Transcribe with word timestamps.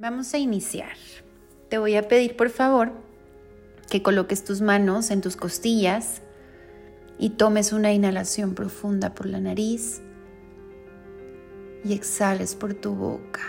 Vamos 0.00 0.32
a 0.32 0.38
iniciar. 0.38 0.96
Te 1.68 1.76
voy 1.76 1.96
a 1.96 2.06
pedir 2.06 2.36
por 2.36 2.50
favor 2.50 2.92
que 3.90 4.00
coloques 4.00 4.44
tus 4.44 4.60
manos 4.60 5.10
en 5.10 5.20
tus 5.20 5.34
costillas 5.34 6.22
y 7.18 7.30
tomes 7.30 7.72
una 7.72 7.92
inhalación 7.92 8.54
profunda 8.54 9.12
por 9.12 9.26
la 9.26 9.40
nariz 9.40 10.00
y 11.84 11.94
exhales 11.94 12.54
por 12.54 12.74
tu 12.74 12.94
boca. 12.94 13.42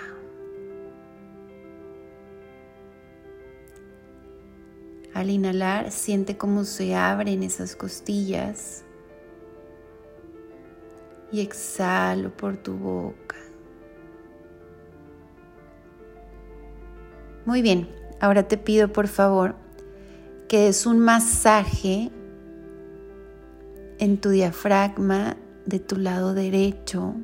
Al 5.13 5.29
inhalar, 5.29 5.91
siente 5.91 6.35
cómo 6.35 6.63
se 6.63 6.95
abren 6.95 7.43
esas 7.43 7.75
costillas 7.75 8.83
y 11.31 11.41
exhalo 11.41 12.35
por 12.35 12.57
tu 12.57 12.73
boca. 12.73 13.35
Muy 17.49 17.63
bien, 17.63 17.89
ahora 18.19 18.47
te 18.47 18.59
pido 18.59 18.93
por 18.93 19.07
favor 19.07 19.55
que 20.47 20.65
des 20.65 20.85
un 20.85 20.99
masaje 20.99 22.11
en 23.97 24.21
tu 24.21 24.29
diafragma 24.29 25.35
de 25.65 25.79
tu 25.79 25.95
lado 25.95 26.35
derecho, 26.35 27.15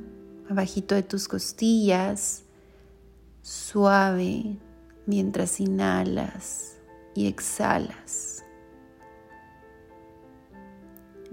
abajito 0.50 0.96
de 0.96 1.04
tus 1.04 1.28
costillas, 1.28 2.42
suave 3.40 4.58
mientras 5.06 5.60
inhalas 5.60 6.76
y 7.14 7.28
exhalas. 7.28 8.42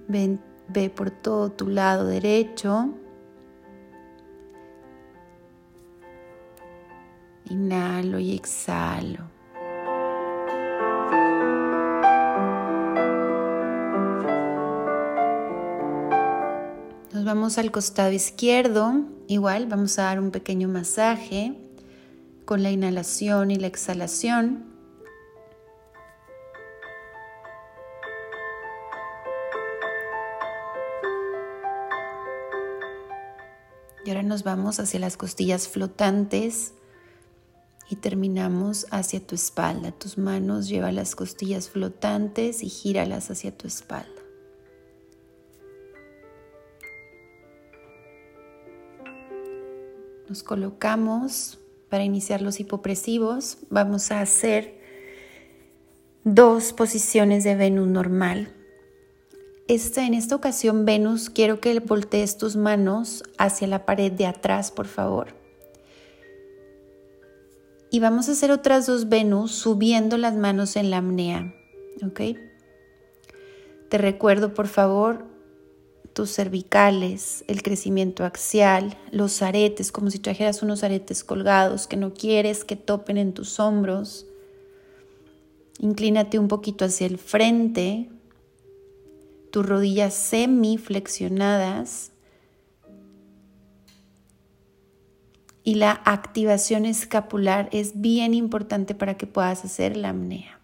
ve 0.08 0.90
por 0.92 1.10
todo 1.10 1.52
tu 1.52 1.68
lado 1.68 2.06
derecho. 2.06 2.94
Inhalo 7.50 8.20
y 8.20 8.36
exhalo. 8.36 9.34
Nos 17.14 17.26
vamos 17.26 17.58
al 17.58 17.72
costado 17.72 18.12
izquierdo. 18.12 18.94
Igual 19.28 19.68
vamos 19.68 20.00
a 20.00 20.04
dar 20.04 20.20
un 20.20 20.32
pequeño 20.32 20.68
masaje 20.68 21.56
con 22.46 22.64
la 22.64 22.72
inhalación 22.72 23.52
y 23.52 23.56
la 23.58 23.68
exhalación. 23.68 24.66
Y 34.06 34.10
ahora 34.10 34.24
nos 34.24 34.44
vamos 34.44 34.80
hacia 34.80 35.00
las 35.00 35.16
costillas 35.16 35.68
flotantes 35.70 36.74
y 37.90 37.98
terminamos 37.98 38.88
hacia 38.92 39.20
tu 39.26 39.36
espalda. 39.36 39.92
Tus 39.92 40.18
manos 40.18 40.68
lleva 40.68 40.92
las 40.92 41.16
costillas 41.16 41.70
flotantes 41.70 42.64
y 42.64 42.70
gíralas 42.70 43.30
hacia 43.30 43.56
tu 43.56 43.68
espalda. 43.68 44.10
Nos 50.30 50.42
colocamos 50.42 51.60
para 51.90 52.04
iniciar 52.04 52.42
los 52.42 52.60
hipopresivos. 52.60 53.58
Vamos 53.70 54.12
a 54.12 54.22
hacer 54.22 54.82
dos 56.24 56.74
posiciones 56.74 57.44
de 57.44 57.56
Venus 57.56 57.88
normal. 57.88 58.52
Esta, 59.68 60.06
en 60.06 60.14
esta 60.14 60.36
ocasión, 60.36 60.86
Venus, 60.86 61.30
quiero 61.30 61.60
que 61.60 61.80
voltees 61.80 62.38
tus 62.38 62.56
manos 62.56 63.24
hacia 63.38 63.68
la 63.68 63.86
pared 63.86 64.12
de 64.12 64.26
atrás, 64.26 64.72
por 64.72 64.88
favor. 64.88 65.43
Y 67.94 68.00
vamos 68.00 68.28
a 68.28 68.32
hacer 68.32 68.50
otras 68.50 68.88
dos 68.88 69.08
Venus 69.08 69.52
subiendo 69.52 70.18
las 70.18 70.34
manos 70.34 70.78
en 70.78 70.90
la 70.90 70.98
apnea. 70.98 71.54
¿Ok? 72.04 72.22
Te 73.88 74.00
recuerdo, 74.00 74.56
por 74.56 74.68
favor, 74.68 75.26
tus 76.14 76.32
cervicales, 76.32 77.46
el 77.48 77.62
crecimiento 77.62 78.26
axial, 78.26 78.98
los 79.12 79.44
aretes, 79.44 79.92
como 79.92 80.10
si 80.10 80.18
trajeras 80.18 80.64
unos 80.64 80.84
aretes 80.84 81.24
colgados 81.24 81.86
que 81.86 81.96
no 81.96 82.16
quieres 82.16 82.64
que 82.66 82.76
topen 82.76 83.20
en 83.20 83.32
tus 83.36 83.60
hombros. 83.60 84.26
Inclínate 85.78 86.40
un 86.40 86.48
poquito 86.48 86.86
hacia 86.86 87.06
el 87.06 87.20
frente, 87.20 88.10
tus 89.52 89.64
rodillas 89.64 90.16
semi 90.16 90.80
y 95.64 95.76
la 95.76 96.02
activación 96.04 96.86
escapular 96.86 97.70
es 97.72 98.02
bien 98.02 98.34
importante 98.34 98.96
para 98.96 99.16
que 99.16 99.28
puedas 99.28 99.64
hacer 99.64 99.96
la 99.96 100.10
apnea. 100.10 100.60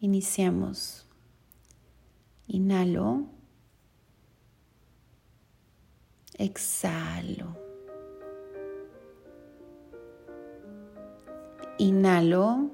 Iniciamos. 0.00 1.06
Inhalo. 2.46 3.24
Exhalo. 6.36 7.56
Inhalo. 11.78 12.70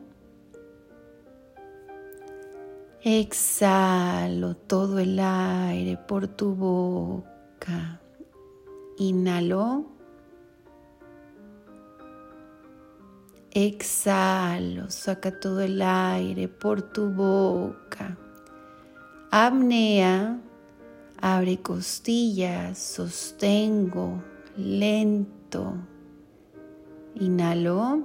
Exhalo 3.03 4.57
todo 4.57 4.99
el 4.99 5.21
aire 5.21 5.97
por 5.97 6.27
tu 6.27 6.57
boca. 6.57 8.01
Inhalo. 8.99 10.00
Exhalo, 13.53 14.89
saca 14.91 15.33
todo 15.33 15.61
el 15.61 15.83
aire 15.83 16.47
por 16.47 16.83
tu 16.83 17.11
boca. 17.11 18.17
Apnea, 19.33 20.41
abre 21.21 21.59
costillas, 21.59 22.79
sostengo, 22.79 24.23
lento. 24.57 25.75
Inhalo. 27.17 28.05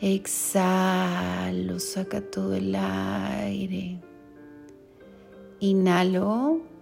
Exhalo, 0.00 1.80
saca 1.80 2.20
todo 2.20 2.54
el 2.54 2.76
aire. 2.76 4.00
Inhalo. 5.58 6.73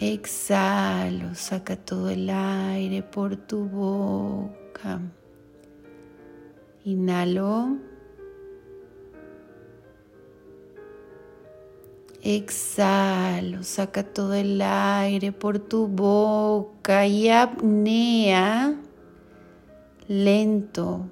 Exhalo, 0.00 1.34
saca 1.34 1.74
todo 1.74 2.08
el 2.08 2.30
aire 2.30 3.02
por 3.02 3.34
tu 3.34 3.64
boca. 3.64 5.00
Inhalo. 6.84 7.78
Exhalo, 12.22 13.64
saca 13.64 14.04
todo 14.04 14.34
el 14.34 14.62
aire 14.62 15.32
por 15.32 15.58
tu 15.58 15.88
boca 15.88 17.04
y 17.04 17.28
apnea. 17.28 18.80
Lento, 20.06 21.10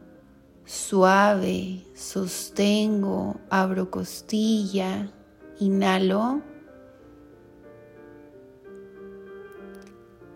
suave, 0.64 1.82
sostengo, 1.92 3.41
abro 3.50 3.91
costilla, 3.91 5.10
inhalo. 5.58 6.41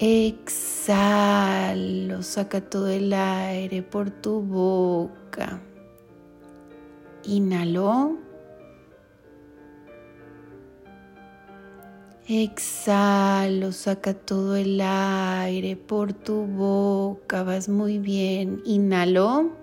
Exhalo, 0.03 0.97
saca 2.23 2.63
todo 2.63 2.89
el 2.89 3.13
aire 3.13 3.83
por 3.83 4.09
tu 4.09 4.41
boca. 4.41 5.61
Inhalo. 7.25 8.17
Exhalo, 12.27 13.73
saca 13.73 14.15
todo 14.15 14.57
el 14.57 14.81
aire 14.81 15.77
por 15.77 16.15
tu 16.15 16.47
boca. 16.47 17.43
Vas 17.43 17.69
muy 17.69 17.99
bien. 17.99 18.63
Inhalo. 18.65 19.60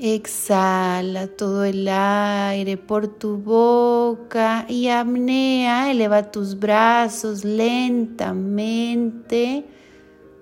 Exhala 0.00 1.28
todo 1.28 1.64
el 1.64 1.86
aire 1.88 2.76
por 2.76 3.06
tu 3.06 3.36
boca 3.38 4.66
y 4.68 4.88
apnea, 4.88 5.90
eleva 5.92 6.32
tus 6.32 6.58
brazos 6.58 7.44
lentamente, 7.44 8.84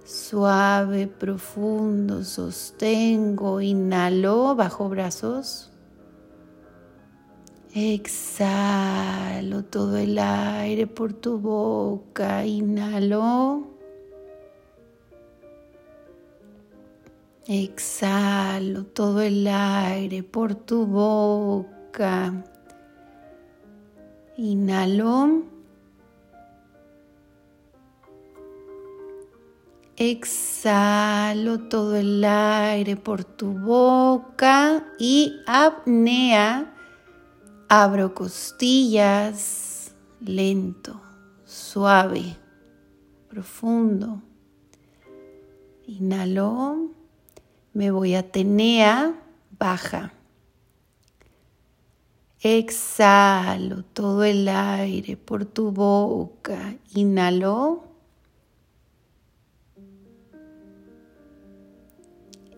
suave, 0.04 1.06
profundo, 1.06 2.24
sostengo, 2.24 3.60
inhalo, 3.60 4.56
bajo 4.56 4.88
brazos. 4.88 5.70
Exhalo 7.74 9.64
todo 9.64 9.98
el 9.98 10.18
aire 10.18 10.86
por 10.86 11.12
tu 11.12 11.38
boca, 11.38 12.46
inhalo. 12.46 13.71
Exhalo 17.46 18.84
todo 18.84 19.20
el 19.20 19.48
aire 19.48 20.22
por 20.22 20.54
tu 20.54 20.86
boca. 20.86 22.44
Inhalo. 24.36 25.42
Exhalo 29.96 31.68
todo 31.68 31.96
el 31.96 32.24
aire 32.24 32.96
por 32.96 33.24
tu 33.24 33.52
boca 33.58 34.86
y 35.00 35.40
apnea. 35.46 36.74
Abro 37.68 38.14
costillas, 38.14 39.96
lento, 40.20 41.00
suave, 41.44 42.36
profundo. 43.28 44.22
Inhalo, 45.86 47.01
me 47.74 47.90
voy 47.90 48.14
a 48.14 48.30
tenea, 48.30 49.14
baja. 49.58 50.12
Exhalo 52.40 53.84
todo 53.84 54.24
el 54.24 54.48
aire 54.48 55.16
por 55.16 55.44
tu 55.44 55.70
boca. 55.70 56.74
Inhalo. 56.94 57.84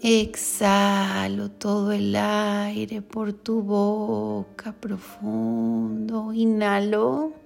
Exhalo 0.00 1.50
todo 1.50 1.92
el 1.92 2.16
aire 2.16 3.02
por 3.02 3.34
tu 3.34 3.62
boca 3.62 4.72
profundo. 4.72 6.32
Inhalo. 6.32 7.43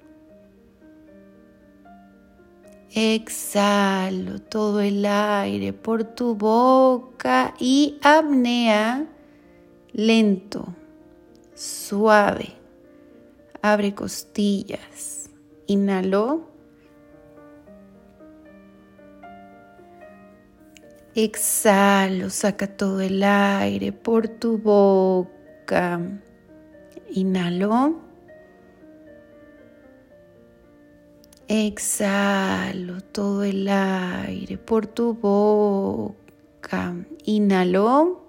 Exhalo 2.95 4.41
todo 4.41 4.81
el 4.81 5.05
aire 5.05 5.75
por 5.75 6.05
tu 6.05 6.35
boca 6.35 7.55
y 7.59 7.99
apnea 8.03 9.07
lento, 9.93 10.75
suave. 11.55 12.55
Abre 13.61 13.95
costillas. 13.95 15.29
Inhalo. 15.67 16.49
Exhalo, 21.15 22.31
saca 22.31 22.69
todo 22.69 23.01
el 23.01 23.23
aire 23.23 23.93
por 23.93 24.29
tu 24.29 24.57
boca. 24.57 26.01
Inhalo. 27.11 28.08
Exhalo 31.51 33.01
todo 33.01 33.43
el 33.43 33.67
aire 33.69 34.59
por 34.59 34.87
tu 34.87 35.15
boca. 35.15 36.95
Inhalo. 37.25 38.23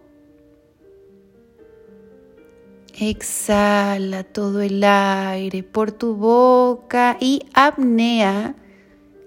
Exhala 2.98 4.24
todo 4.24 4.62
el 4.62 4.82
aire 4.86 5.64
por 5.64 5.92
tu 5.92 6.16
boca 6.16 7.18
y 7.20 7.42
apnea 7.54 8.56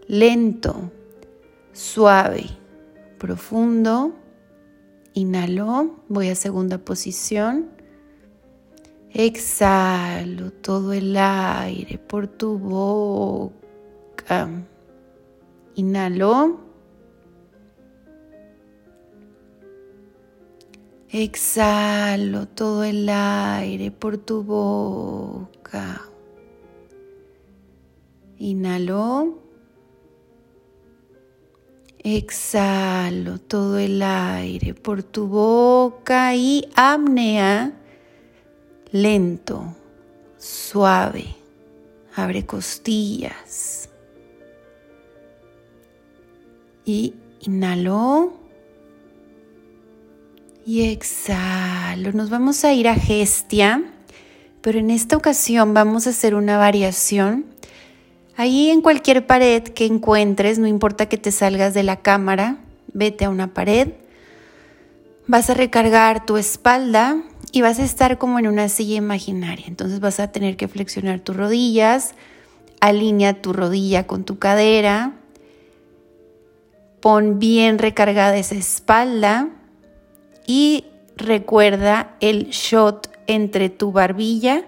lento, 0.09 0.91
suave 1.75 2.47
profundo. 3.19 4.15
Inhalo, 5.13 5.97
voy 6.09 6.31
a 6.31 6.35
segunda 6.35 6.79
posición. 6.79 7.69
Exhalo 9.11 10.51
todo 10.51 10.95
el 10.95 11.15
aire 11.15 11.99
por 11.99 12.27
tu 12.27 12.57
boca. 12.57 13.62
Inhalo. 15.75 16.61
Exhalo 21.11 22.49
todo 22.49 22.85
el 22.85 23.09
aire 23.09 23.91
por 23.91 24.17
tu 24.19 24.43
boca. 24.43 26.03
Inhalo. 28.39 29.39
Exhalo 31.99 33.39
todo 33.39 33.79
el 33.79 34.03
aire 34.03 34.75
por 34.75 35.03
tu 35.03 35.29
boca 35.29 36.35
y 36.35 36.69
apnea 36.75 37.79
lento, 38.93 39.75
suave. 40.37 41.37
Abre 42.15 42.45
costillas. 42.45 43.89
Y 46.85 47.15
inhalo. 47.41 48.35
Y 50.65 50.91
exhalo. 50.91 52.13
Nos 52.13 52.31
vamos 52.31 52.65
a 52.65 52.73
ir 52.73 52.89
a 52.89 52.95
gestia, 52.95 53.83
pero 54.61 54.79
en 54.79 54.91
esta 54.91 55.17
ocasión 55.17 55.75
vamos 55.75 56.07
a 56.07 56.11
hacer 56.11 56.35
una 56.35 56.57
variación 56.59 57.53
Ahí 58.37 58.71
en 58.71 58.81
cualquier 58.81 59.27
pared 59.27 59.63
que 59.63 59.85
encuentres, 59.85 60.59
no 60.59 60.67
importa 60.67 61.07
que 61.07 61.19
te 61.19 61.31
salgas 61.31 61.75
de 61.75 61.83
la 61.83 61.97
cámara, 61.97 62.59
vete 62.93 63.27
a 63.27 63.31
una 63.31 63.53
pared, 63.53 63.89
vas 65.27 65.51
a 65.51 65.55
recargar 65.55 66.25
tu 66.25 66.39
espalda 66.39 67.23
y 67.53 67.61
vas 67.61 67.79
a 67.79 67.85
estar 67.85 68.17
como 68.17 68.39
en 68.39 68.47
una 68.47 68.71
silla 68.71 68.97
imaginaria. 68.97 69.67
Entonces 69.69 70.01
vas 70.01 70.19
a 70.19 70.33
tener 70.33 70.57
que 70.57 70.67
flexionar 70.67 71.21
tus 71.21 71.37
rodillas, 71.37 72.15
alinea 72.81 73.43
tu 73.43 73.53
rodilla 73.53 74.07
con 74.07 74.25
tu 74.25 74.39
cadera, 74.39 75.13
pon 77.03 77.41
bien 77.41 77.79
recargada 77.79 78.37
esa 78.39 78.55
espalda 78.55 79.51
y 80.47 80.87
recuerda 81.17 82.17
el 82.21 82.47
shot 82.51 83.11
entre 83.27 83.69
tu 83.69 83.93
barbilla 83.93 84.65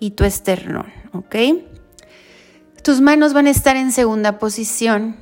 y 0.00 0.12
tu 0.12 0.24
esternón, 0.24 0.86
¿ok? 1.12 1.36
Tus 2.82 3.00
manos 3.00 3.34
van 3.34 3.48
a 3.48 3.50
estar 3.50 3.76
en 3.76 3.92
segunda 3.92 4.38
posición 4.38 5.16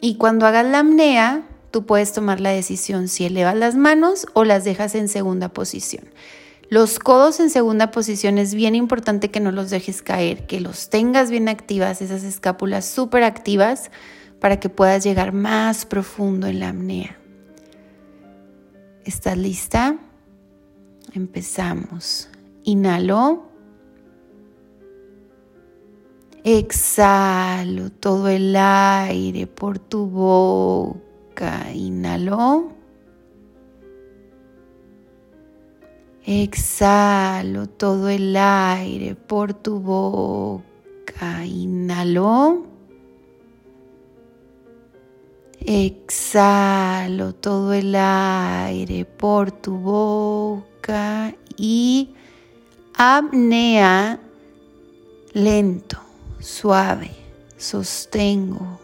y 0.00 0.16
cuando 0.16 0.46
hagas 0.46 0.66
la 0.66 0.80
apnea, 0.80 1.46
tú 1.70 1.84
puedes 1.86 2.12
tomar 2.12 2.40
la 2.40 2.50
decisión 2.50 3.06
si 3.08 3.26
elevas 3.26 3.54
las 3.54 3.76
manos 3.76 4.26
o 4.32 4.44
las 4.44 4.64
dejas 4.64 4.94
en 4.94 5.08
segunda 5.08 5.50
posición. 5.50 6.04
Los 6.70 6.98
codos 6.98 7.38
en 7.38 7.50
segunda 7.50 7.90
posición 7.90 8.38
es 8.38 8.54
bien 8.54 8.74
importante 8.74 9.30
que 9.30 9.40
no 9.40 9.52
los 9.52 9.68
dejes 9.68 10.00
caer, 10.00 10.46
que 10.46 10.58
los 10.60 10.88
tengas 10.88 11.30
bien 11.30 11.50
activas, 11.50 12.00
esas 12.00 12.24
escápulas 12.24 12.86
súper 12.86 13.24
activas 13.24 13.90
para 14.42 14.58
que 14.58 14.68
puedas 14.68 15.04
llegar 15.04 15.32
más 15.32 15.86
profundo 15.86 16.48
en 16.48 16.58
la 16.58 16.70
apnea. 16.70 17.16
¿Estás 19.04 19.38
lista? 19.38 19.96
Empezamos. 21.14 22.28
Inhalo. 22.64 23.44
Exhalo 26.42 27.90
todo 27.90 28.26
el 28.26 28.56
aire 28.56 29.46
por 29.46 29.78
tu 29.78 30.06
boca. 30.06 31.72
Inhalo. 31.72 32.72
Exhalo 36.26 37.68
todo 37.68 38.08
el 38.08 38.36
aire 38.36 39.14
por 39.14 39.54
tu 39.54 39.78
boca. 39.78 41.46
Inhalo. 41.46 42.71
Exhalo 45.66 47.34
todo 47.34 47.72
el 47.72 47.94
aire 47.94 49.04
por 49.04 49.52
tu 49.52 49.76
boca 49.76 51.34
y 51.56 52.14
apnea 52.94 54.20
lento 55.32 55.98
suave, 56.42 57.10
sostengo, 57.56 58.80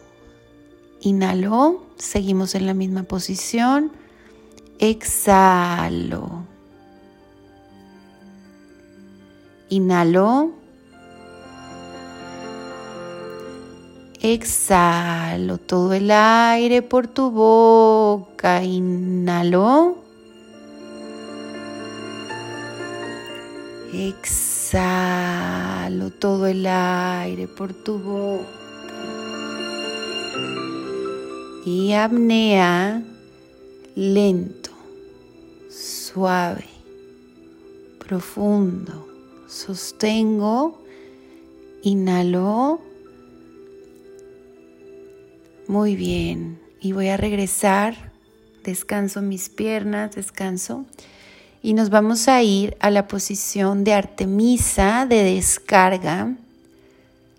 inhalo, 1.01 1.87
seguimos 1.97 2.55
en 2.55 2.67
la 2.67 2.75
misma 2.75 3.03
posición, 3.03 3.91
exhalo, 4.79 6.45
inhalo, 9.69 10.53
exhalo 14.35 15.59
todo 15.59 15.93
el 15.93 16.11
aire 16.11 16.83
por 16.83 17.07
tu 17.07 17.31
boca, 17.31 18.65
inhalo, 18.65 19.99
exhalo 23.93 25.39
todo 26.11 26.47
el 26.47 26.67
aire 26.67 27.49
por 27.49 27.73
tu 27.73 27.99
boca. 27.99 28.47
Y 31.65 31.93
apnea 31.93 33.03
lento, 33.95 34.71
suave, 35.71 36.65
profundo. 37.99 39.07
Sostengo, 39.47 40.83
inhalo. 41.83 42.88
Muy 45.69 45.95
bien. 45.95 46.59
Y 46.81 46.93
voy 46.93 47.09
a 47.09 47.17
regresar. 47.17 48.13
Descanso 48.65 49.23
mis 49.23 49.49
piernas, 49.49 50.17
descanso 50.17 50.85
y 51.63 51.75
nos 51.75 51.91
vamos 51.91 52.29
a 52.29 52.43
ir 52.43 52.77
a 52.81 52.91
la 52.91 53.09
posición 53.09 53.85
de 53.85 53.93
Artemisa 53.93 55.07
de 55.09 55.23
descarga. 55.23 56.35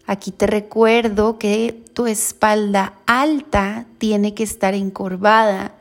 Aquí 0.05 0.31
te 0.31 0.47
recuerdo 0.47 1.37
que 1.37 1.83
tu 1.93 2.07
espalda 2.07 2.93
alta 3.05 3.85
tiene 3.97 4.33
que 4.33 4.43
estar 4.43 4.73
encorvada, 4.73 5.75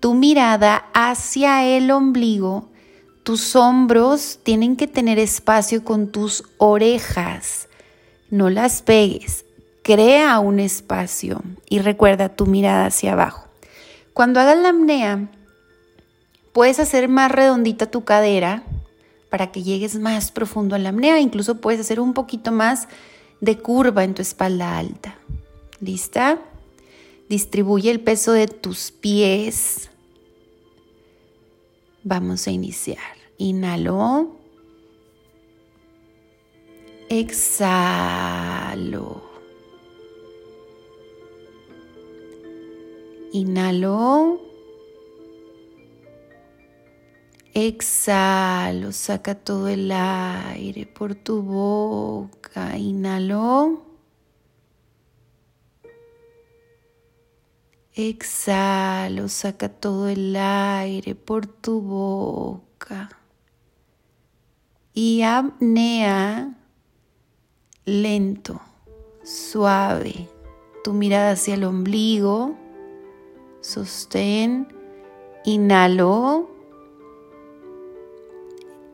tu 0.00 0.14
mirada 0.14 0.86
hacia 0.92 1.64
el 1.64 1.90
ombligo, 1.90 2.68
tus 3.22 3.54
hombros 3.54 4.40
tienen 4.42 4.76
que 4.76 4.86
tener 4.86 5.18
espacio 5.18 5.84
con 5.84 6.10
tus 6.10 6.44
orejas. 6.58 7.68
No 8.30 8.50
las 8.50 8.82
pegues, 8.82 9.44
crea 9.82 10.38
un 10.40 10.60
espacio 10.60 11.42
y 11.68 11.78
recuerda 11.80 12.28
tu 12.28 12.46
mirada 12.46 12.86
hacia 12.86 13.12
abajo. 13.12 13.48
Cuando 14.12 14.40
hagas 14.40 14.58
la 14.58 14.70
apnea, 14.70 15.30
puedes 16.52 16.80
hacer 16.80 17.08
más 17.08 17.30
redondita 17.30 17.90
tu 17.90 18.04
cadera 18.04 18.62
para 19.30 19.52
que 19.52 19.62
llegues 19.62 19.96
más 19.98 20.32
profundo 20.32 20.74
a 20.74 20.78
la 20.78 20.88
apnea, 20.90 21.20
incluso 21.20 21.60
puedes 21.60 21.80
hacer 21.80 22.00
un 22.00 22.14
poquito 22.14 22.50
más 22.52 22.88
de 23.40 23.58
curva 23.58 24.04
en 24.04 24.14
tu 24.14 24.22
espalda 24.22 24.76
alta. 24.76 25.16
¿Lista? 25.80 26.38
Distribuye 27.28 27.90
el 27.90 28.00
peso 28.00 28.32
de 28.32 28.48
tus 28.48 28.90
pies. 28.90 29.88
Vamos 32.02 32.46
a 32.46 32.50
iniciar. 32.50 32.98
Inhalo. 33.38 34.36
Exhalo. 37.08 38.10
Inhalo. 43.32 44.40
Exhalo, 47.54 48.92
saca 48.92 49.34
todo 49.34 49.68
el 49.68 49.90
aire 49.92 50.86
por 50.86 51.14
tu 51.14 51.42
boca. 51.42 52.76
Inhalo. 52.76 53.82
Exhalo, 57.94 59.28
saca 59.28 59.68
todo 59.68 60.08
el 60.08 60.34
aire 60.36 61.14
por 61.14 61.46
tu 61.46 61.80
boca. 61.80 63.10
Y 64.94 65.22
apnea 65.22 66.56
lento, 67.84 68.60
suave. 69.22 70.28
Tu 70.82 70.92
mirada 70.92 71.32
hacia 71.32 71.54
el 71.54 71.64
ombligo. 71.64 72.56
Sostén. 73.60 74.66
Inhalo. 75.44 76.48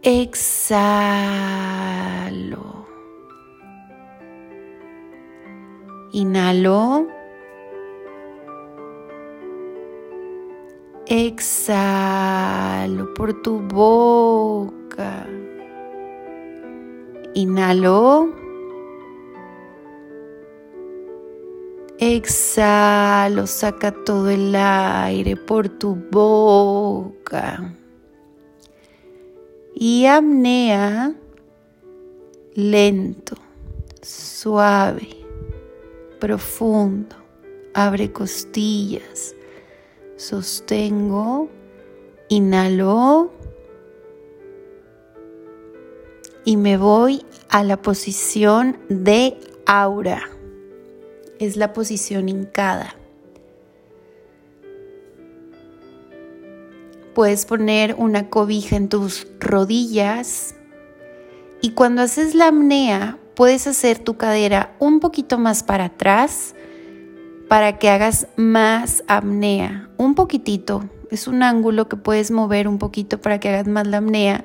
Exhalo. 0.03 0.77
Inhalo. 6.13 7.07
Exhalo 11.07 13.15
por 13.15 13.33
tu 13.43 13.61
boca. 13.61 15.27
Inhalo. 17.35 18.46
Exhalo, 22.09 23.49
saca 23.49 23.91
todo 23.91 24.31
el 24.31 24.55
aire 24.55 25.35
por 25.35 25.69
tu 25.69 25.97
boca 25.97 27.75
y 29.75 30.07
apnea 30.07 31.17
lento, 32.55 33.35
suave, 34.03 35.09
profundo. 36.21 37.17
Abre 37.75 38.13
costillas, 38.13 39.35
sostengo, 40.15 41.49
inhalo 42.29 43.33
y 46.45 46.57
me 46.57 46.77
voy 46.77 47.27
a 47.49 47.65
la 47.65 47.83
posición 47.83 48.79
de 48.89 49.37
aura. 49.67 50.36
Es 51.39 51.57
la 51.57 51.73
posición 51.73 52.29
hincada. 52.29 52.95
Puedes 57.15 57.47
poner 57.47 57.95
una 57.99 58.29
cobija 58.29 58.77
en 58.77 58.89
tus 58.89 59.27
rodillas 59.41 60.55
y 61.61 61.71
cuando 61.71 62.03
haces 62.03 62.35
la 62.35 62.49
apnea 62.49 63.19
puedes 63.35 63.67
hacer 63.67 63.99
tu 63.99 64.17
cadera 64.17 64.75
un 64.79 65.01
poquito 65.01 65.39
más 65.39 65.63
para 65.63 65.87
atrás 65.87 66.55
para 67.49 67.79
que 67.79 67.91
hagas 67.91 68.29
más 68.37 69.05
apnea, 69.07 69.89
un 69.97 70.15
poquitito. 70.15 70.85
Es 71.11 71.29
un 71.29 71.43
ángulo 71.43 71.89
que 71.89 71.97
puedes 71.97 72.31
mover 72.31 72.67
un 72.67 72.79
poquito 72.79 73.21
para 73.21 73.39
que 73.39 73.49
hagas 73.51 73.69
más 73.69 73.87
la 73.87 73.99
apnea. 73.99 74.45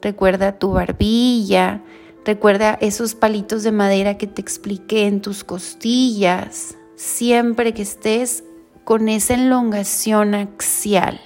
Recuerda 0.00 0.58
tu 0.58 0.72
barbilla, 0.72 1.82
recuerda 2.24 2.78
esos 2.80 3.14
palitos 3.14 3.62
de 3.62 3.72
madera 3.72 4.18
que 4.18 4.26
te 4.26 4.40
expliqué 4.40 5.06
en 5.06 5.20
tus 5.20 5.44
costillas, 5.44 6.76
siempre 6.96 7.74
que 7.74 7.82
estés 7.82 8.44
con 8.84 9.08
esa 9.08 9.34
elongación 9.34 10.34
axial. 10.34 11.20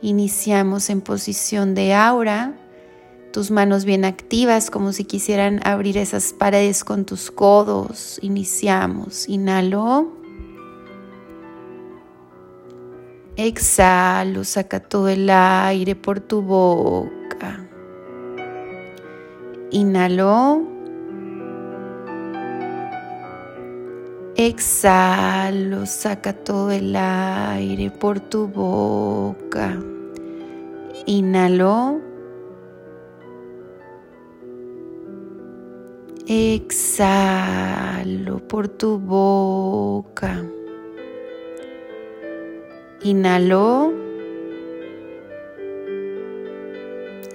Iniciamos 0.00 0.90
en 0.90 1.00
posición 1.00 1.74
de 1.74 1.94
aura, 1.94 2.54
tus 3.32 3.50
manos 3.50 3.84
bien 3.84 4.04
activas 4.04 4.70
como 4.70 4.92
si 4.92 5.04
quisieran 5.04 5.60
abrir 5.64 5.98
esas 5.98 6.32
paredes 6.32 6.84
con 6.84 7.04
tus 7.04 7.30
codos. 7.30 8.18
Iniciamos, 8.22 9.28
inhalo. 9.28 10.12
Exhalo, 13.36 14.42
saca 14.42 14.80
todo 14.80 15.08
el 15.08 15.30
aire 15.30 15.94
por 15.94 16.20
tu 16.20 16.42
boca. 16.42 17.67
Inhalo. 19.70 20.66
Exhalo, 24.34 25.84
saca 25.84 26.32
todo 26.32 26.70
el 26.70 26.96
aire 26.96 27.90
por 27.90 28.20
tu 28.20 28.46
boca. 28.46 29.78
Inhalo. 31.04 32.00
Exhalo 36.26 38.38
por 38.48 38.68
tu 38.68 38.98
boca. 38.98 40.46
Inhalo. 43.02 44.07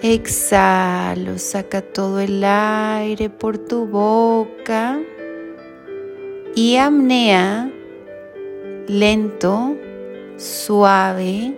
Exhalo, 0.06 1.40
saca 1.40 1.82
todo 1.82 2.20
el 2.20 2.44
aire 2.44 3.30
por 3.30 3.58
tu 3.58 3.88
boca 3.88 5.02
y 6.56 6.76
apnea 6.76 7.72
lento, 8.90 9.78
suave. 10.36 11.58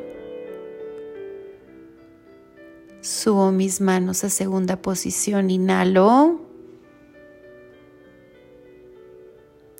Subo 3.01 3.51
mis 3.51 3.81
manos 3.81 4.23
a 4.23 4.29
segunda 4.29 4.79
posición, 4.79 5.49
inhalo. 5.49 6.39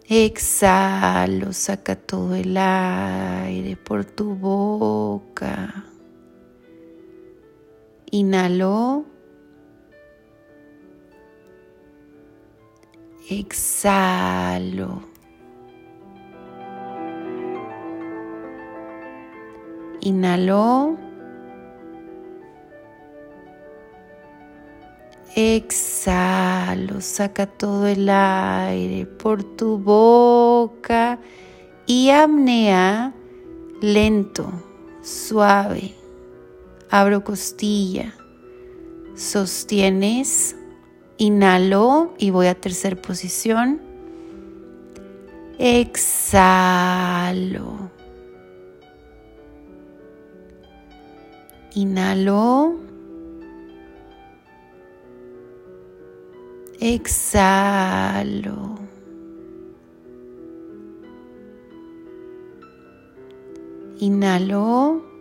Exhalo, 0.10 1.54
saca 1.54 1.96
todo 1.96 2.34
el 2.34 2.58
aire 2.58 3.78
por 3.78 4.06
tu 4.06 4.34
boca. 4.34 5.86
Inhalo. 8.12 9.06
exhalo. 13.30 15.02
Inhalo. 20.02 20.98
Exhalo, 25.38 27.02
saca 27.02 27.46
todo 27.46 27.88
el 27.88 28.08
aire 28.10 29.06
por 29.06 29.44
tu 29.44 29.78
boca 29.78 31.20
y 31.86 32.10
apnea 32.10 33.14
lento, 33.82 34.50
suave. 35.02 36.05
Abro 36.98 37.26
costilla, 37.26 38.14
sostienes 39.18 40.56
Inhalo 41.18 42.14
y 42.18 42.30
voy 42.30 42.48
a 42.48 42.56
tercera 42.56 42.96
posición. 42.96 43.82
Exhalo. 45.60 46.32
Inhalo. 51.74 52.78
Exhalo. 56.80 58.80
Inhalo. 64.00 65.15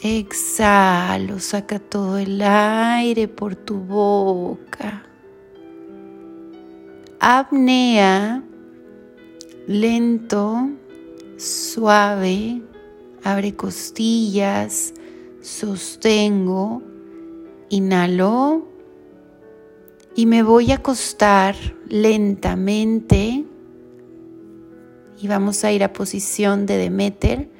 Exhalo, 0.00 1.40
saca 1.40 1.80
todo 1.80 2.18
el 2.18 2.40
aire 2.40 3.26
por 3.26 3.56
tu 3.56 3.78
boca. 3.78 5.02
Apnea, 7.18 8.44
lento, 9.66 10.70
suave, 11.36 12.62
abre 13.24 13.56
costillas, 13.56 14.94
sostengo, 15.40 16.80
inhalo 17.68 18.68
y 20.14 20.26
me 20.26 20.44
voy 20.44 20.70
a 20.70 20.76
acostar 20.76 21.56
lentamente 21.88 23.44
y 25.20 25.26
vamos 25.26 25.64
a 25.64 25.72
ir 25.72 25.82
a 25.82 25.92
posición 25.92 26.66
de 26.66 26.76
Demeter. 26.76 27.57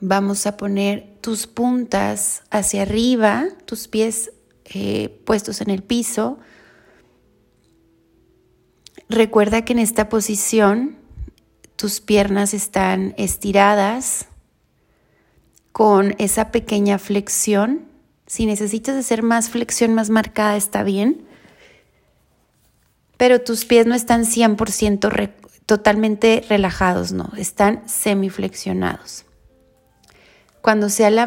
Vamos 0.00 0.46
a 0.46 0.56
poner 0.56 1.18
tus 1.20 1.46
puntas 1.46 2.42
hacia 2.50 2.82
arriba, 2.82 3.46
tus 3.66 3.86
pies 3.86 4.32
eh, 4.64 5.20
puestos 5.26 5.60
en 5.60 5.68
el 5.68 5.82
piso. 5.82 6.38
Recuerda 9.10 9.62
que 9.62 9.74
en 9.74 9.78
esta 9.78 10.08
posición 10.08 10.96
tus 11.76 12.00
piernas 12.00 12.54
están 12.54 13.14
estiradas 13.18 14.26
con 15.72 16.14
esa 16.18 16.50
pequeña 16.50 16.98
flexión. 16.98 17.86
Si 18.26 18.46
necesitas 18.46 18.96
hacer 18.96 19.22
más 19.22 19.50
flexión 19.50 19.94
más 19.94 20.08
marcada, 20.08 20.56
está 20.56 20.82
bien. 20.82 21.26
Pero 23.18 23.42
tus 23.42 23.66
pies 23.66 23.86
no 23.86 23.94
están 23.94 24.24
100% 24.24 25.32
totalmente 25.66 26.42
relajados, 26.48 27.12
no, 27.12 27.30
están 27.36 27.86
semiflexionados. 27.86 29.26
Cuando 30.60 30.88
sea 30.88 31.10
la 31.10 31.26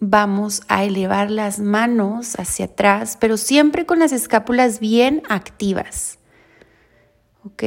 vamos 0.00 0.62
a 0.68 0.84
elevar 0.84 1.30
las 1.30 1.60
manos 1.60 2.38
hacia 2.38 2.66
atrás, 2.66 3.16
pero 3.20 3.36
siempre 3.36 3.86
con 3.86 3.98
las 3.98 4.12
escápulas 4.12 4.80
bien 4.80 5.22
activas. 5.28 6.18
¿Ok? 7.44 7.62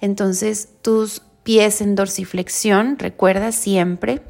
Entonces, 0.00 0.68
tus 0.82 1.22
pies 1.42 1.80
en 1.80 1.94
dorsiflexión, 1.94 2.98
recuerda 2.98 3.52
siempre. 3.52 4.22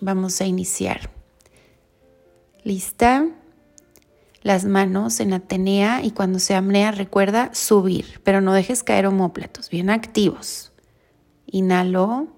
Vamos 0.00 0.40
a 0.40 0.46
iniciar. 0.46 1.10
¿Lista? 2.64 3.26
las 4.46 4.64
manos 4.64 5.18
en 5.18 5.32
Atenea 5.32 6.04
y 6.04 6.12
cuando 6.12 6.38
se 6.38 6.54
apnea 6.54 6.92
recuerda 6.92 7.52
subir, 7.52 8.20
pero 8.22 8.40
no 8.40 8.52
dejes 8.52 8.84
caer 8.84 9.06
homóplatos, 9.06 9.70
bien 9.70 9.90
activos. 9.90 10.72
Inhalo. 11.46 12.28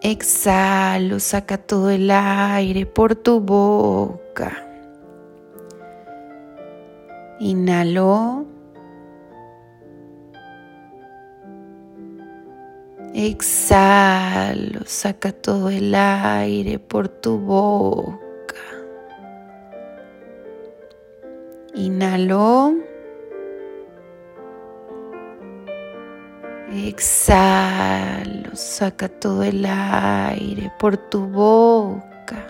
Exhalo, 0.00 1.18
saca 1.18 1.58
todo 1.58 1.90
el 1.90 2.08
aire 2.10 2.86
por 2.86 3.16
tu 3.16 3.40
boca. 3.40 4.64
Inhalo. 7.40 8.46
Exhalo, 13.12 14.80
saca 14.86 15.32
todo 15.32 15.68
el 15.70 15.92
aire 15.92 16.78
por 16.78 17.08
tu 17.08 17.36
boca. 17.38 18.54
Inhalo. 21.74 22.74
Exhalo, 26.70 28.54
saca 28.54 29.08
todo 29.08 29.42
el 29.42 29.64
aire 29.64 30.70
por 30.78 30.98
tu 30.98 31.20
boca. 31.26 32.46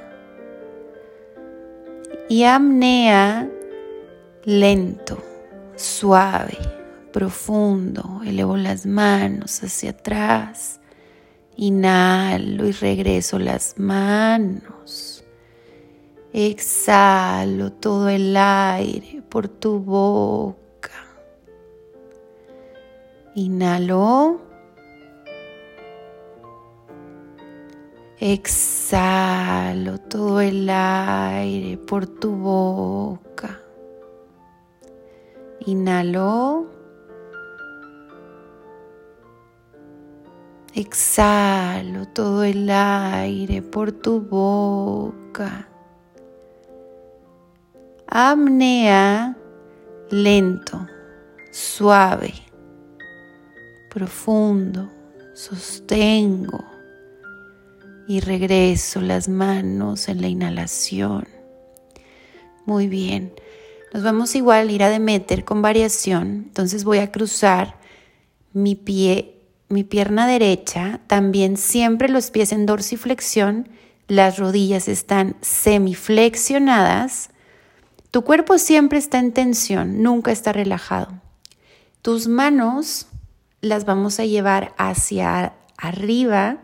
Y 2.28 2.42
apnea 2.42 3.48
lento, 4.44 5.22
suave, 5.76 6.58
profundo. 7.12 8.20
Elevo 8.26 8.56
las 8.56 8.86
manos 8.86 9.62
hacia 9.62 9.90
atrás. 9.90 10.80
Inhalo 11.56 12.66
y 12.66 12.72
regreso 12.72 13.38
las 13.38 13.78
manos. 13.78 15.22
Exhalo 16.32 17.72
todo 17.72 18.08
el 18.08 18.36
aire 18.36 19.22
por 19.28 19.46
tu 19.46 19.78
boca. 19.78 20.67
Inhalo. 23.38 24.40
Exhalo 28.18 29.98
todo 30.00 30.40
el 30.40 30.68
aire 30.68 31.78
por 31.78 32.04
tu 32.08 32.32
boca. 32.32 33.60
Inhalo. 35.66 36.66
Exhalo 40.74 42.08
todo 42.08 42.42
el 42.42 42.68
aire 42.68 43.62
por 43.62 43.92
tu 43.92 44.20
boca. 44.20 45.68
Apnea 48.08 49.36
lento, 50.10 50.88
suave, 51.52 52.47
profundo, 53.98 54.88
sostengo 55.34 56.64
y 58.06 58.20
regreso 58.20 59.00
las 59.00 59.28
manos 59.28 60.08
en 60.08 60.20
la 60.20 60.28
inhalación. 60.28 61.26
Muy 62.64 62.86
bien. 62.86 63.32
Nos 63.92 64.04
vamos 64.04 64.36
igual 64.36 64.68
a 64.68 64.72
ir 64.72 64.84
a 64.84 64.88
Demeter 64.88 65.44
con 65.44 65.62
variación. 65.62 66.44
Entonces 66.46 66.84
voy 66.84 66.98
a 66.98 67.10
cruzar 67.10 67.80
mi 68.52 68.76
pie, 68.76 69.40
mi 69.68 69.82
pierna 69.82 70.28
derecha, 70.28 71.00
también 71.08 71.56
siempre 71.56 72.08
los 72.08 72.30
pies 72.30 72.52
en 72.52 72.66
dorsiflexión, 72.66 73.68
las 74.06 74.38
rodillas 74.38 74.86
están 74.86 75.34
semiflexionadas 75.40 77.30
tu 78.10 78.24
cuerpo 78.24 78.56
siempre 78.56 78.98
está 78.98 79.18
en 79.18 79.32
tensión, 79.32 80.02
nunca 80.02 80.32
está 80.32 80.52
relajado. 80.52 81.12
Tus 82.00 82.26
manos 82.26 83.06
las 83.60 83.84
vamos 83.84 84.20
a 84.20 84.24
llevar 84.24 84.74
hacia 84.78 85.54
arriba 85.76 86.58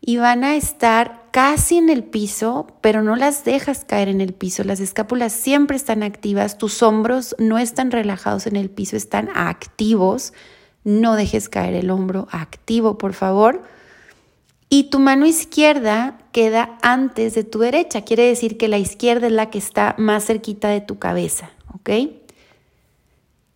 y 0.00 0.16
van 0.16 0.44
a 0.44 0.56
estar 0.56 1.26
casi 1.30 1.76
en 1.76 1.90
el 1.90 2.04
piso, 2.04 2.66
pero 2.80 3.02
no 3.02 3.16
las 3.16 3.44
dejas 3.44 3.84
caer 3.84 4.08
en 4.08 4.20
el 4.20 4.32
piso. 4.32 4.64
Las 4.64 4.80
escápulas 4.80 5.32
siempre 5.32 5.76
están 5.76 6.02
activas, 6.02 6.58
tus 6.58 6.82
hombros 6.82 7.36
no 7.38 7.58
están 7.58 7.90
relajados 7.90 8.46
en 8.46 8.56
el 8.56 8.70
piso, 8.70 8.96
están 8.96 9.28
activos. 9.34 10.32
No 10.82 11.14
dejes 11.14 11.48
caer 11.48 11.74
el 11.74 11.90
hombro 11.90 12.26
activo, 12.30 12.96
por 12.96 13.12
favor 13.12 13.62
y 14.72 14.84
tu 14.84 15.00
mano 15.00 15.26
izquierda 15.26 16.16
queda 16.30 16.78
antes 16.80 17.34
de 17.34 17.42
tu 17.42 17.58
derecha. 17.58 18.02
Quiere 18.02 18.22
decir 18.22 18.56
que 18.56 18.68
la 18.68 18.78
izquierda 18.78 19.26
es 19.26 19.32
la 19.32 19.50
que 19.50 19.58
está 19.58 19.96
más 19.98 20.24
cerquita 20.24 20.68
de 20.68 20.80
tu 20.80 21.00
cabeza, 21.00 21.50
¿ok? 21.74 21.90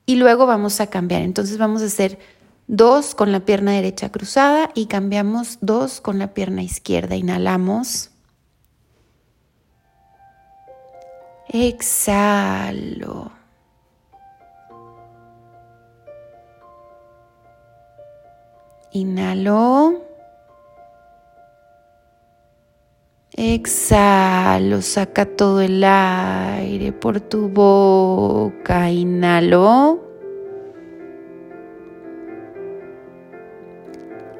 Y 0.07 0.17
luego 0.17 0.47
vamos 0.47 0.81
a 0.81 0.89
cambiar. 0.89 1.23
Entonces 1.23 1.57
vamos 1.57 1.83
a 1.83 1.87
hacer 1.87 2.19
dos 2.67 3.15
con 3.15 3.33
la 3.33 3.41
pierna 3.41 3.73
derecha 3.73 4.11
cruzada 4.11 4.71
y 4.75 4.87
cambiamos 4.87 5.59
dos 5.61 6.01
con 6.01 6.19
la 6.19 6.35
pierna 6.35 6.63
izquierda. 6.63 7.17
Inhalamos. 7.17 8.11
Exhalo. 11.49 13.33
Inhalo. 18.93 20.03
Exhalo, 23.37 24.81
saca 24.81 25.27
todo 25.27 25.61
el 25.61 25.83
aire 25.83 26.93
por 26.93 27.21
tu 27.21 27.49
boca. 27.49 28.91
Inhalo. 28.91 30.04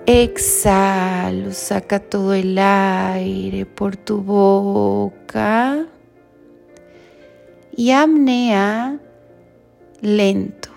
Exhalo, 0.07 1.53
saca 1.53 1.99
todo 1.99 2.35
el 2.35 2.59
aire 2.59 3.65
por 3.65 3.97
tu 3.97 4.21
boca 4.21 5.87
y 7.75 7.91
apnea 7.91 9.01
lento, 10.03 10.69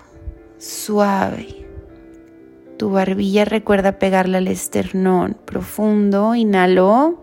suave. 0.56 1.66
Tu 2.78 2.88
barbilla 2.88 3.44
recuerda 3.44 3.98
pegarla 3.98 4.38
al 4.38 4.48
esternón 4.48 5.36
profundo, 5.44 6.34
inhalo. 6.34 7.22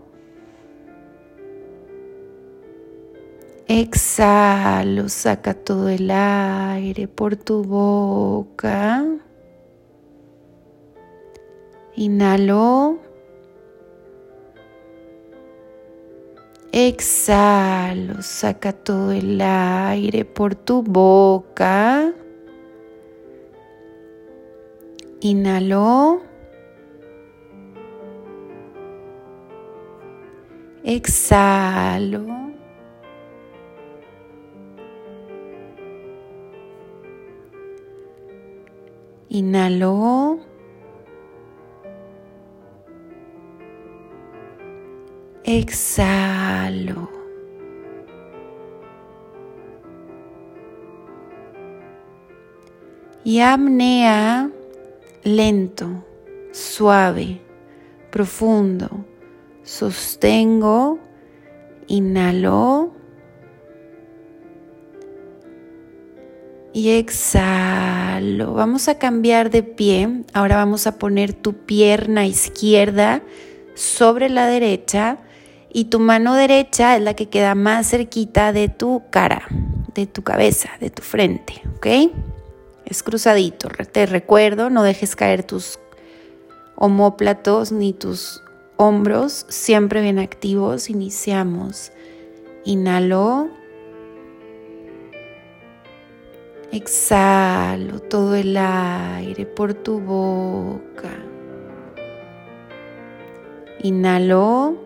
Exhalo, 3.66 5.08
saca 5.08 5.54
todo 5.54 5.88
el 5.88 6.08
aire 6.12 7.08
por 7.08 7.34
tu 7.34 7.64
boca. 7.64 9.04
Inhalo. 11.96 12.98
Exhalo, 16.72 18.20
saca 18.20 18.74
todo 18.74 19.10
el 19.12 19.40
aire 19.40 20.26
por 20.26 20.54
tu 20.54 20.82
boca. 20.82 22.12
Inhalo. 25.20 26.20
Exhalo. 30.84 32.26
Inhalo. 39.30 40.55
Exhalo. 45.46 47.08
Y 53.22 53.38
apnea 53.38 54.50
lento, 55.22 56.04
suave, 56.50 57.40
profundo. 58.10 59.04
Sostengo, 59.62 60.98
inhalo 61.86 62.92
y 66.72 66.90
exhalo. 66.90 68.52
Vamos 68.54 68.88
a 68.88 68.98
cambiar 68.98 69.50
de 69.50 69.62
pie. 69.62 70.24
Ahora 70.32 70.56
vamos 70.56 70.88
a 70.88 70.98
poner 70.98 71.32
tu 71.32 71.52
pierna 71.52 72.26
izquierda 72.26 73.22
sobre 73.74 74.28
la 74.28 74.48
derecha 74.48 75.18
y 75.76 75.84
tu 75.84 76.00
mano 76.00 76.34
derecha 76.34 76.96
es 76.96 77.02
la 77.02 77.12
que 77.12 77.28
queda 77.28 77.54
más 77.54 77.90
cerquita 77.90 78.54
de 78.54 78.70
tu 78.70 79.02
cara, 79.10 79.42
de 79.94 80.06
tu 80.06 80.22
cabeza, 80.22 80.70
de 80.80 80.88
tu 80.88 81.02
frente, 81.02 81.60
¿ok? 81.76 81.86
Es 82.86 83.02
cruzadito. 83.02 83.68
Te 83.92 84.06
recuerdo, 84.06 84.70
no 84.70 84.82
dejes 84.82 85.14
caer 85.14 85.44
tus 85.44 85.78
homóplatos 86.76 87.72
ni 87.72 87.92
tus 87.92 88.42
hombros, 88.78 89.44
siempre 89.50 90.00
bien 90.00 90.18
activos. 90.18 90.88
Iniciamos. 90.88 91.92
Inhalo. 92.64 93.50
Exhalo 96.72 97.98
todo 98.00 98.34
el 98.34 98.56
aire 98.56 99.44
por 99.44 99.74
tu 99.74 100.00
boca. 100.00 101.10
Inhalo. 103.82 104.85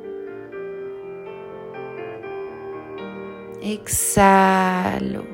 Exhalo. 3.63 5.25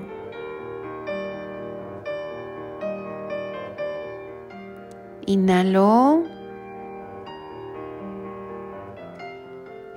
Inhalo. 5.27 6.25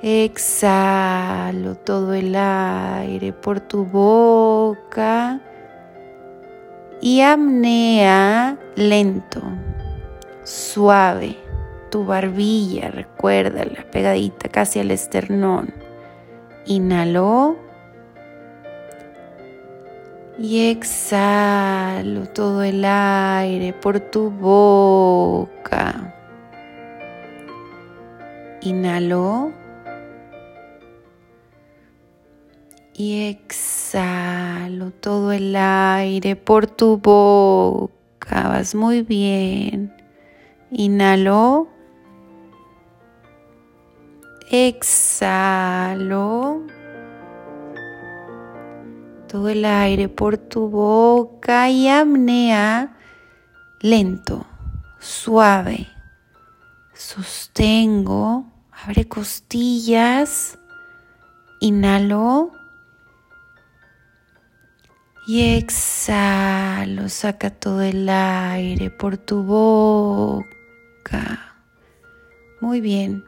Exhalo 0.01 1.75
todo 1.75 2.13
el 2.13 2.35
aire 2.35 3.33
por 3.33 3.59
tu 3.59 3.83
boca 3.83 5.41
y 7.01 7.21
apnea 7.21 8.57
lento, 8.75 9.41
suave. 10.43 11.35
Tu 11.89 12.05
barbilla, 12.05 12.91
recuerda 12.91 13.65
la 13.65 13.83
pegadita 13.89 14.47
casi 14.49 14.79
al 14.79 14.91
esternón. 14.91 15.73
Inhalo. 16.65 17.68
Y 20.39 20.69
exhalo 20.69 22.28
todo 22.30 22.63
el 22.63 22.86
aire 22.86 23.73
por 23.73 23.99
tu 23.99 24.32
boca. 24.32 26.15
Inhalo. 28.62 29.52
y 32.99 33.30
exhalo 33.30 34.91
todo 34.91 35.32
el 35.32 35.56
aire 35.56 36.36
por 36.36 36.67
tu 36.67 36.97
boca. 36.97 38.49
Vas 38.49 38.75
muy 38.75 39.04
bien. 39.04 39.93
Inhalo. 40.69 41.69
Exhalo. 44.52 44.99
Todo 49.29 49.49
el 49.49 49.63
aire 49.63 50.09
por 50.09 50.37
tu 50.39 50.69
boca 50.69 51.69
y 51.69 51.87
apnea 51.87 52.97
lento, 53.79 54.47
suave. 54.99 55.87
Sostengo, 56.95 58.51
abre 58.71 59.07
costillas. 59.07 60.57
Inhalo. 61.59 62.53
Y 65.27 65.57
exhalo, 65.57 67.07
saca 67.07 67.51
todo 67.51 67.83
el 67.83 68.09
aire 68.09 68.89
por 68.89 69.17
tu 69.17 69.43
boca. 69.43 70.47
Muy 72.61 72.81
bien, 72.81 73.23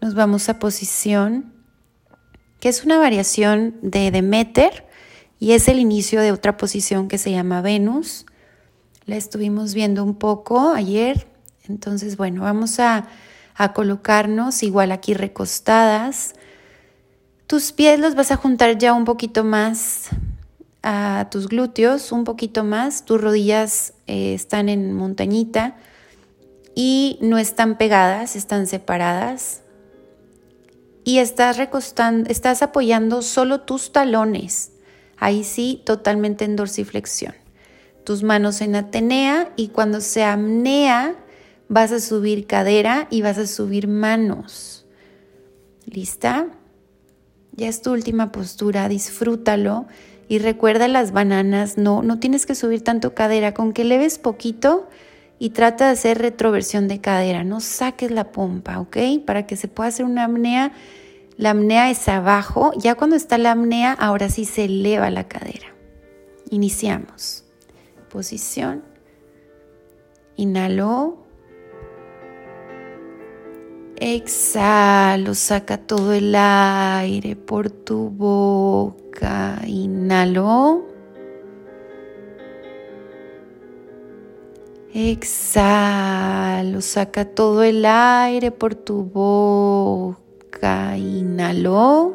nos 0.00 0.14
vamos 0.14 0.48
a 0.48 0.58
posición, 0.58 1.52
que 2.60 2.70
es 2.70 2.82
una 2.82 2.96
variación 2.96 3.76
de 3.82 4.10
Demeter 4.10 4.86
y 5.38 5.52
es 5.52 5.68
el 5.68 5.78
inicio 5.78 6.20
de 6.20 6.32
otra 6.32 6.56
posición 6.56 7.08
que 7.08 7.18
se 7.18 7.30
llama 7.30 7.60
Venus. 7.60 8.26
La 9.06 9.16
estuvimos 9.16 9.74
viendo 9.74 10.02
un 10.02 10.14
poco 10.14 10.72
ayer, 10.72 11.26
entonces 11.68 12.16
bueno, 12.16 12.42
vamos 12.42 12.80
a, 12.80 13.08
a 13.54 13.72
colocarnos 13.72 14.62
igual 14.62 14.92
aquí 14.92 15.14
recostadas. 15.14 16.34
Tus 17.46 17.72
pies 17.72 18.00
los 18.00 18.14
vas 18.14 18.30
a 18.30 18.36
juntar 18.36 18.78
ya 18.78 18.94
un 18.94 19.04
poquito 19.04 19.44
más 19.44 20.10
a 20.84 21.28
tus 21.30 21.48
glúteos 21.48 22.12
un 22.12 22.24
poquito 22.24 22.62
más, 22.62 23.06
tus 23.06 23.18
rodillas 23.18 23.94
eh, 24.06 24.34
están 24.34 24.68
en 24.68 24.92
montañita 24.92 25.76
y 26.74 27.18
no 27.22 27.38
están 27.38 27.78
pegadas, 27.78 28.36
están 28.36 28.66
separadas. 28.66 29.62
Y 31.06 31.18
estás 31.18 31.56
recostando, 31.56 32.30
estás 32.30 32.62
apoyando 32.62 33.22
solo 33.22 33.62
tus 33.62 33.92
talones. 33.92 34.72
Ahí 35.18 35.44
sí, 35.44 35.82
totalmente 35.84 36.44
en 36.44 36.56
dorsiflexión. 36.56 37.34
Tus 38.04 38.22
manos 38.22 38.60
en 38.60 38.76
Atenea 38.76 39.52
y 39.56 39.68
cuando 39.68 40.00
se 40.00 40.22
amnea 40.22 41.16
vas 41.68 41.92
a 41.92 42.00
subir 42.00 42.46
cadera 42.46 43.06
y 43.10 43.22
vas 43.22 43.38
a 43.38 43.46
subir 43.46 43.88
manos. 43.88 44.86
¿Lista? 45.86 46.48
Ya 47.52 47.68
es 47.68 47.82
tu 47.82 47.92
última 47.92 48.32
postura, 48.32 48.88
disfrútalo 48.88 49.86
y 50.28 50.38
recuerda 50.38 50.88
las 50.88 51.12
bananas, 51.12 51.78
no, 51.78 52.02
no 52.02 52.18
tienes 52.18 52.46
que 52.46 52.54
subir 52.54 52.82
tanto 52.82 53.14
cadera, 53.14 53.54
con 53.54 53.72
que 53.72 53.84
leves 53.84 54.18
poquito 54.18 54.88
y 55.38 55.50
trata 55.50 55.86
de 55.86 55.92
hacer 55.92 56.18
retroversión 56.18 56.88
de 56.88 57.00
cadera, 57.00 57.44
no 57.44 57.60
saques 57.60 58.10
la 58.10 58.32
pompa, 58.32 58.80
¿ok? 58.80 58.96
Para 59.24 59.46
que 59.46 59.56
se 59.56 59.68
pueda 59.68 59.88
hacer 59.88 60.04
una 60.06 60.24
apnea, 60.24 60.72
la 61.36 61.50
apnea 61.50 61.90
es 61.90 62.08
abajo, 62.08 62.72
ya 62.76 62.94
cuando 62.94 63.16
está 63.16 63.38
la 63.38 63.52
apnea, 63.52 63.92
ahora 63.92 64.28
sí 64.28 64.44
se 64.44 64.66
eleva 64.66 65.10
la 65.10 65.26
cadera. 65.26 65.74
Iniciamos. 66.50 67.44
Posición. 68.08 68.84
Inhalo. 70.36 71.18
Exhalo, 73.96 75.34
saca 75.34 75.78
todo 75.78 76.12
el 76.12 76.34
aire 76.36 77.34
por 77.34 77.70
tu 77.70 78.10
boca. 78.10 79.60
Inhalo. 79.66 80.86
Exhalo, 84.92 86.80
saca 86.80 87.24
todo 87.24 87.64
el 87.64 87.84
aire 87.84 88.52
por 88.52 88.76
tu 88.76 89.02
boca. 89.02 90.23
Inhalo. 90.96 92.14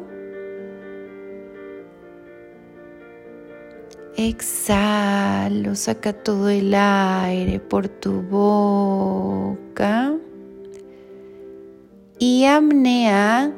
Exhalo, 4.16 5.74
saca 5.74 6.12
todo 6.12 6.48
el 6.50 6.74
aire 6.74 7.60
por 7.60 7.88
tu 7.88 8.20
boca. 8.22 10.12
Y 12.18 12.44
apnea, 12.44 13.52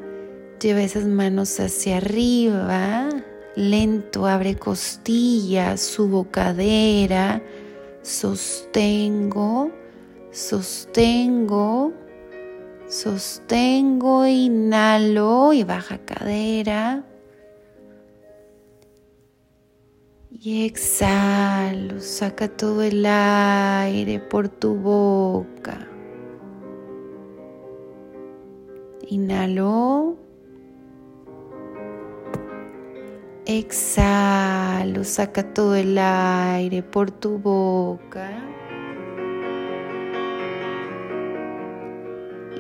lleva 0.61 0.83
esas 0.83 1.07
manos 1.07 1.59
hacia 1.59 1.97
arriba, 1.97 3.09
Lento, 3.57 4.27
abre 4.27 4.57
costillas, 4.57 5.81
subo 5.81 6.31
cadera, 6.31 7.43
sostengo, 8.03 9.71
sostengo, 10.31 11.93
sostengo, 12.93 14.27
inhalo 14.27 15.55
y 15.55 15.65
baja 15.65 15.99
cadera. 15.99 17.05
Y 20.31 20.67
exhalo, 20.67 22.01
saca 22.01 22.49
todo 22.49 22.83
el 22.83 23.07
aire 23.07 24.21
por 24.21 24.49
tu 24.49 24.75
boca. 24.75 25.89
Inhalo. 29.09 30.17
Exhalo, 33.47 35.05
saca 35.05 35.55
todo 35.55 35.77
el 35.77 35.97
aire 35.99 36.83
por 36.83 37.11
tu 37.11 37.39
boca. 37.39 38.52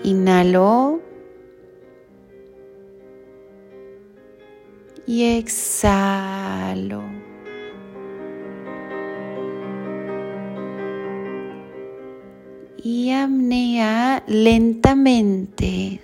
Inhalo. 0.04 1.00
Y 5.06 5.38
exhalo. 5.38 7.02
y 12.82 13.12
apnea 13.12 14.24
lentamente. 14.26 16.00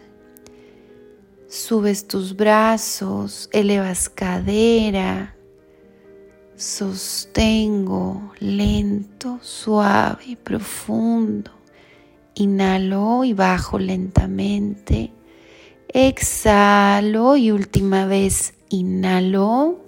Subes 1.48 2.06
tus 2.06 2.36
brazos, 2.36 3.48
elevas 3.52 4.08
cadera, 4.08 5.34
sostengo 6.56 8.32
lento, 8.38 9.38
suave, 9.42 10.36
profundo. 10.42 11.57
Inhalo 12.38 13.24
y 13.24 13.32
bajo 13.32 13.80
lentamente. 13.80 15.12
Exhalo 15.88 17.36
y 17.36 17.50
última 17.50 18.06
vez 18.06 18.54
inhalo. 18.68 19.80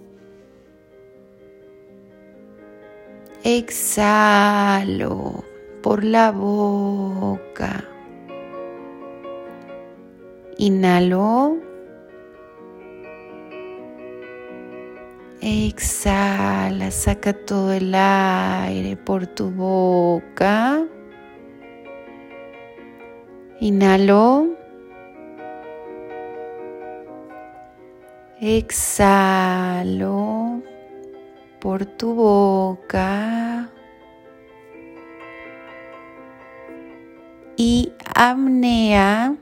Exhalo 3.44 5.44
por 5.80 6.02
la 6.02 6.32
boca. 6.32 7.84
Inhalo. 10.58 11.56
Exhala, 15.40 16.90
saca 16.90 17.32
todo 17.32 17.72
el 17.72 17.94
aire 17.94 18.96
por 18.96 19.28
tu 19.28 19.52
boca. 19.52 20.84
Inhalo. 23.60 24.56
Exhalo 28.40 29.42
por 31.60 31.84
tu 31.84 32.14
boca. 32.14 33.70
y 37.62 37.92
apnea, 38.14 39.36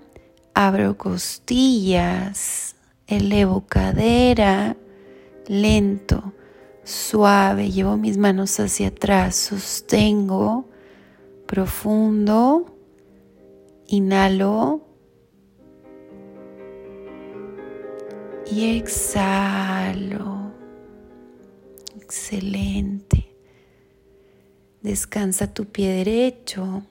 abro 0.52 0.98
costillas, 0.98 2.74
elevo 3.07 3.64
cadera, 3.68 4.76
lento, 5.46 6.33
suave, 6.83 7.70
llevo 7.70 7.96
mis 7.96 8.18
manos 8.18 8.59
hacia 8.59 8.88
atrás, 8.88 9.37
sostengo, 9.37 10.68
profundo, 11.46 12.76
inhalo 13.88 14.87
y 18.51 18.79
exhalo. 18.79 20.53
Excelente. 21.96 23.35
Descansa 24.83 25.53
tu 25.53 25.66
pie 25.66 25.88
derecho. 25.88 26.83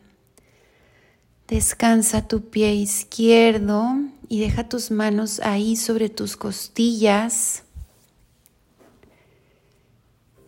Descansa 1.47 2.27
tu 2.27 2.49
pie 2.49 2.75
izquierdo 2.75 3.85
y 4.27 4.41
deja 4.41 4.67
tus 4.67 4.91
manos 4.91 5.39
ahí 5.39 5.77
sobre 5.77 6.09
tus 6.09 6.35
costillas. 6.35 7.63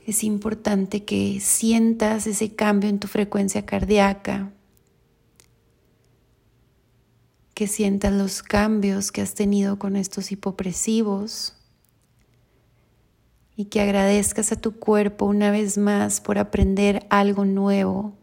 Es 0.06 0.24
importante 0.24 1.06
que 1.06 1.40
sientas 1.40 2.28
ese 2.28 2.54
cambio 2.56 2.90
en 2.90 3.00
tu 3.00 3.08
frecuencia 3.08 3.66
cardíaca, 3.66 4.52
que 7.60 7.68
sientas 7.68 8.14
los 8.14 8.42
cambios 8.42 9.12
que 9.12 9.20
has 9.20 9.34
tenido 9.34 9.78
con 9.78 9.98
estos 9.98 10.32
hipopresivos 10.32 11.58
y 13.54 13.66
que 13.66 13.82
agradezcas 13.82 14.54
a 14.54 14.56
tu 14.56 14.80
cuerpo 14.80 15.26
una 15.26 15.52
vez 15.52 15.78
más 15.78 16.22
por 16.22 16.38
aprender 16.38 17.06
algo 17.10 17.44
nuevo 17.44 18.14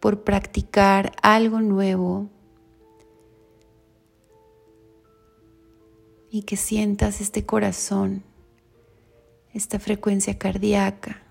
por 0.00 0.24
practicar 0.24 1.12
algo 1.22 1.60
nuevo 1.60 2.28
y 6.28 6.42
que 6.42 6.56
sientas 6.56 7.20
este 7.20 7.46
corazón, 7.46 8.24
esta 9.54 9.78
frecuencia 9.78 10.38
cardíaca. 10.38 11.22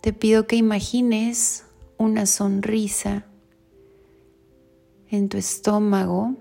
Te 0.00 0.12
pido 0.12 0.46
que 0.46 0.54
imagines 0.54 1.64
una 1.98 2.26
sonrisa 2.26 3.26
en 5.16 5.28
tu 5.28 5.36
estómago, 5.36 6.34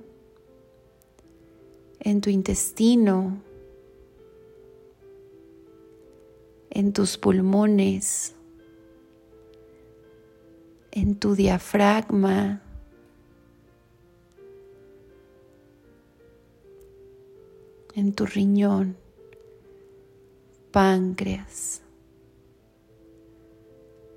en 2.00 2.22
tu 2.22 2.30
intestino, 2.30 3.42
en 6.70 6.92
tus 6.94 7.18
pulmones 7.18 8.36
en 10.96 11.16
tu 11.16 11.36
diafragma. 11.36 12.62
en 17.96 18.12
tu 18.14 18.26
riñón, 18.26 18.98
páncreas, 20.72 21.84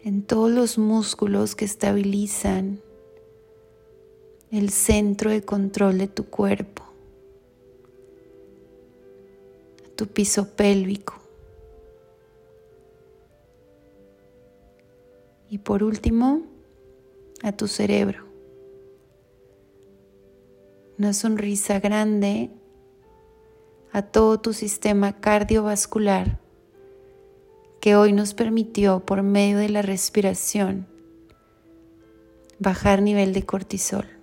en 0.03 0.23
todos 0.23 0.51
los 0.51 0.79
músculos 0.79 1.55
que 1.55 1.67
estabilizan 1.67 2.81
el 4.57 4.71
centro 4.71 5.31
de 5.31 5.43
control 5.43 5.99
de 5.99 6.09
tu 6.09 6.25
cuerpo, 6.25 6.83
tu 9.97 10.07
piso 10.07 10.57
pélvico. 10.57 11.15
Y 15.51 15.59
por 15.59 15.83
último, 15.83 16.43
a 17.43 17.53
tu 17.53 17.69
cerebro. 17.69 18.25
Una 20.99 21.13
sonrisa 21.13 21.79
grande 21.79 22.51
a 23.93 24.03
todo 24.03 24.41
tu 24.41 24.53
sistema 24.53 25.21
cardiovascular 25.21 26.41
que 27.81 27.95
hoy 27.95 28.13
nos 28.13 28.33
permitió 28.33 29.01
por 29.01 29.23
medio 29.23 29.59
de 29.59 29.69
la 29.69 29.83
respiración 29.83 30.87
bajar 32.59 33.03
nivel 33.03 33.35
de 33.35 33.45
cortisol. 33.45 34.16